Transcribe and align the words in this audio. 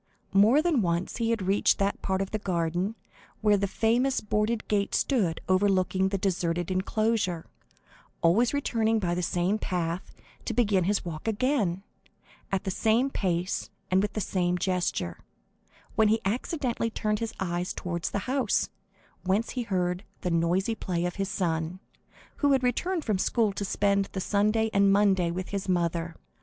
More 0.33 0.63
than 0.63 0.81
once 0.81 1.17
he 1.17 1.29
had 1.29 1.43
reached 1.43 1.77
that 1.77 2.01
part 2.01 2.23
of 2.23 2.31
the 2.31 2.39
garden 2.39 2.95
where 3.41 3.55
the 3.55 3.67
famous 3.67 4.19
boarded 4.19 4.67
gate 4.67 4.95
stood 4.95 5.39
overlooking 5.47 6.09
the 6.09 6.17
deserted 6.17 6.71
enclosure, 6.71 7.45
always 8.23 8.51
returning 8.51 8.97
by 8.97 9.13
the 9.13 9.21
same 9.21 9.59
path, 9.59 10.11
to 10.45 10.55
begin 10.55 10.85
his 10.85 11.05
walk 11.05 11.27
again, 11.27 11.83
at 12.51 12.63
the 12.63 12.71
same 12.71 13.11
pace 13.11 13.69
and 13.91 14.01
with 14.01 14.13
the 14.13 14.21
same 14.21 14.57
gesture, 14.57 15.19
when 15.93 16.07
he 16.07 16.19
accidentally 16.25 16.89
turned 16.89 17.19
his 17.19 17.35
eyes 17.39 17.71
towards 17.71 18.09
the 18.09 18.25
house, 18.27 18.69
whence 19.23 19.51
he 19.51 19.61
heard 19.61 20.03
the 20.21 20.31
noisy 20.31 20.73
play 20.73 21.05
of 21.05 21.17
his 21.17 21.29
son, 21.29 21.79
who 22.37 22.53
had 22.53 22.63
returned 22.63 23.05
from 23.05 23.19
school 23.19 23.53
to 23.53 23.63
spend 23.63 24.05
the 24.13 24.19
Sunday 24.19 24.71
and 24.73 24.91
Monday 24.91 25.29
with 25.29 25.49
his 25.49 25.69
mother. 25.69 26.15